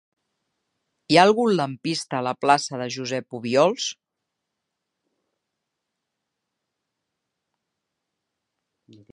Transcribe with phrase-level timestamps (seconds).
[1.11, 3.91] Hi ha algun lampista a la plaça de Josep Obiols?